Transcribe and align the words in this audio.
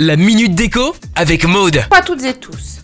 La 0.00 0.16
minute 0.16 0.54
déco 0.54 0.96
avec 1.14 1.44
Maude. 1.44 1.84
Pas 1.90 2.00
toutes 2.00 2.24
et 2.24 2.32
tous. 2.32 2.80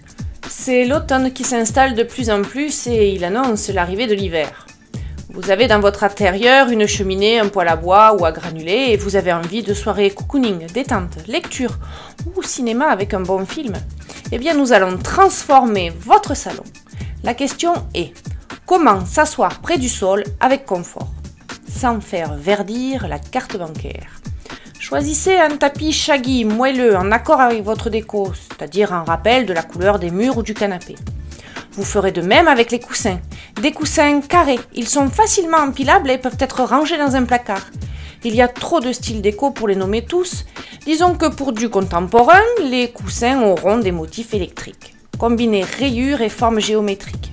C'est 0.46 0.84
l'automne 0.84 1.32
qui 1.32 1.42
s'installe 1.42 1.94
de 1.94 2.02
plus 2.02 2.28
en 2.28 2.42
plus 2.42 2.86
et 2.86 3.14
il 3.14 3.24
annonce 3.24 3.70
l'arrivée 3.70 4.06
de 4.06 4.12
l'hiver. 4.12 4.66
Vous 5.30 5.50
avez 5.50 5.68
dans 5.68 5.80
votre 5.80 6.04
intérieur 6.04 6.68
une 6.68 6.86
cheminée, 6.86 7.38
un 7.38 7.48
poêle 7.48 7.68
à 7.68 7.76
bois 7.76 8.14
ou 8.20 8.26
à 8.26 8.32
granulés 8.32 8.88
et 8.90 8.98
vous 8.98 9.16
avez 9.16 9.32
envie 9.32 9.62
de 9.62 9.72
soirée 9.72 10.10
cocooning, 10.10 10.66
détente, 10.66 11.16
lecture 11.28 11.78
ou 12.36 12.42
cinéma 12.42 12.88
avec 12.88 13.14
un 13.14 13.20
bon 13.20 13.46
film. 13.46 13.72
Eh 14.30 14.36
bien, 14.36 14.52
nous 14.52 14.74
allons 14.74 14.98
transformer 14.98 15.94
votre 15.98 16.36
salon. 16.36 16.64
La 17.24 17.32
question 17.32 17.72
est 17.94 18.12
comment 18.66 19.06
s'asseoir 19.06 19.62
près 19.62 19.78
du 19.78 19.88
sol 19.88 20.24
avec 20.40 20.66
confort, 20.66 21.10
sans 21.74 22.02
faire 22.02 22.34
verdir 22.34 23.08
la 23.08 23.18
carte 23.18 23.56
bancaire? 23.56 24.20
Choisissez 24.92 25.38
un 25.38 25.56
tapis 25.56 25.90
shaggy 25.90 26.44
moelleux 26.44 26.94
en 26.96 27.12
accord 27.12 27.40
avec 27.40 27.64
votre 27.64 27.88
déco, 27.88 28.30
c'est-à-dire 28.34 28.92
un 28.92 29.04
rappel 29.04 29.46
de 29.46 29.54
la 29.54 29.62
couleur 29.62 29.98
des 29.98 30.10
murs 30.10 30.36
ou 30.36 30.42
du 30.42 30.52
canapé. 30.52 30.96
Vous 31.72 31.82
ferez 31.82 32.12
de 32.12 32.20
même 32.20 32.46
avec 32.46 32.70
les 32.70 32.78
coussins. 32.78 33.18
Des 33.62 33.72
coussins 33.72 34.20
carrés, 34.20 34.60
ils 34.74 34.86
sont 34.86 35.08
facilement 35.08 35.56
empilables 35.56 36.10
et 36.10 36.18
peuvent 36.18 36.36
être 36.38 36.64
rangés 36.64 36.98
dans 36.98 37.16
un 37.16 37.24
placard. 37.24 37.66
Il 38.22 38.34
y 38.34 38.42
a 38.42 38.48
trop 38.48 38.80
de 38.80 38.92
styles 38.92 39.22
déco 39.22 39.50
pour 39.50 39.66
les 39.66 39.76
nommer 39.76 40.04
tous. 40.04 40.44
Disons 40.84 41.14
que 41.14 41.28
pour 41.28 41.54
du 41.54 41.70
contemporain, 41.70 42.42
les 42.62 42.90
coussins 42.90 43.40
auront 43.40 43.78
des 43.78 43.92
motifs 43.92 44.34
électriques. 44.34 44.94
Combinez 45.18 45.64
rayures 45.64 46.20
et 46.20 46.28
formes 46.28 46.60
géométriques 46.60 47.31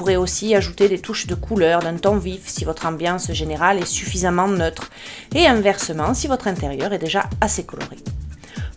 pourrez 0.00 0.16
aussi 0.16 0.54
ajouter 0.54 0.88
des 0.88 0.98
touches 0.98 1.26
de 1.26 1.34
couleur 1.34 1.80
d'un 1.80 1.98
ton 1.98 2.16
vif 2.16 2.44
si 2.46 2.64
votre 2.64 2.86
ambiance 2.86 3.30
générale 3.32 3.80
est 3.80 3.84
suffisamment 3.84 4.48
neutre, 4.48 4.88
et 5.34 5.46
inversement 5.46 6.14
si 6.14 6.26
votre 6.26 6.48
intérieur 6.48 6.94
est 6.94 6.98
déjà 6.98 7.24
assez 7.42 7.64
coloré. 7.64 7.98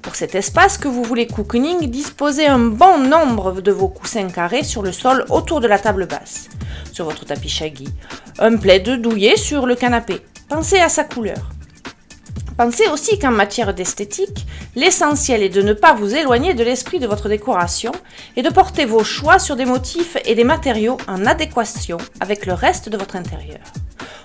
Pour 0.02 0.16
cet 0.16 0.36
espace 0.36 0.78
que 0.78 0.90
vous 0.90 1.02
voulez 1.02 1.28
cocooning, 1.28 1.90
disposez 1.90 2.48
un 2.48 2.59
bon 2.59 2.98
nombre 2.98 3.62
de 3.62 3.72
vos 3.72 3.88
coussins 3.88 4.28
carrés 4.28 4.66
sur 4.66 4.81
le 4.81 4.92
sol 4.92 5.23
autour 5.30 5.61
de 5.61 5.67
la 5.67 5.80
table 5.80 6.08
basse, 6.08 6.50
sur 6.92 7.06
votre 7.06 7.23
tapis 7.23 7.48
shaggy, 7.48 7.88
un 8.38 8.58
plaid 8.58 8.89
douillet 9.02 9.38
sur 9.38 9.66
le 9.66 9.76
canapé. 9.76 10.20
Pensez 10.50 10.81
à 10.81 10.89
sa 10.89 11.05
couleur. 11.05 11.53
Pensez 12.58 12.88
aussi 12.88 13.18
qu'en 13.18 13.32
matière 13.32 13.73
d'esthétique, 13.73 14.46
l'essentiel 14.76 15.42
est 15.42 15.50
de 15.50 15.62
ne 15.62 15.73
pas 15.73 15.94
vous 15.94 16.16
éloigner 16.16 16.54
de 16.54 16.64
l'esprit 16.64 17.00
de 17.00 17.08
votre 17.08 17.28
décoration 17.28 17.92
et 18.36 18.44
de 18.44 18.50
porter 18.50 18.86
vos 18.86 19.04
choix 19.04 19.40
sur 19.40 19.56
des 19.56 19.66
motifs 19.66 20.18
et 20.26 20.36
des 20.36 20.44
matériaux 20.44 20.98
en 21.08 21.26
adéquation 21.26 21.98
avec 22.20 22.45
le 22.45 22.54
reste 22.54 22.90
de 22.90 22.98
votre 22.98 23.16
intérieur. 23.16 23.60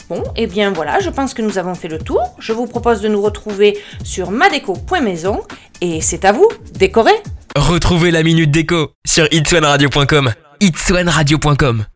Bon, 0.08 0.22
et 0.36 0.44
eh 0.44 0.46
bien 0.46 0.72
voilà, 0.72 1.00
je 1.00 1.10
pense 1.10 1.34
que 1.34 1.42
nous 1.42 1.58
avons 1.58 1.74
fait 1.74 1.88
le 1.88 1.98
tour. 1.98 2.34
Je 2.38 2.52
vous 2.52 2.66
propose 2.66 3.02
de 3.02 3.08
nous 3.08 3.20
retrouver 3.20 3.78
sur 4.04 4.30
madeco.maison 4.30 5.42
et 5.80 6.00
c'est 6.00 6.24
à 6.24 6.32
vous, 6.32 6.48
décorer 6.72 7.12
Retrouvez 7.56 8.10
la 8.10 8.22
Minute 8.22 8.50
Déco 8.50 8.92
sur 9.06 9.26
itswanradio.com 9.30 11.84